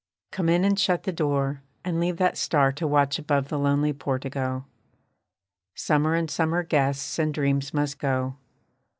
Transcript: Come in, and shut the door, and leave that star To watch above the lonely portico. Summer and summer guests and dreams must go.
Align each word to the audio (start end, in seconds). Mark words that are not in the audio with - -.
Come 0.31 0.49
in, 0.49 0.63
and 0.65 0.79
shut 0.79 1.03
the 1.03 1.11
door, 1.11 1.61
and 1.85 1.99
leave 1.99 2.17
that 2.17 2.35
star 2.35 2.71
To 2.71 2.87
watch 2.87 3.19
above 3.19 3.49
the 3.49 3.59
lonely 3.59 3.93
portico. 3.93 4.65
Summer 5.75 6.15
and 6.15 6.27
summer 6.27 6.63
guests 6.63 7.19
and 7.19 7.31
dreams 7.31 7.71
must 7.71 7.99
go. 7.99 8.35